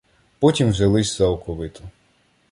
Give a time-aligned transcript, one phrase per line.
[0.39, 1.83] Потім взялись за оковиту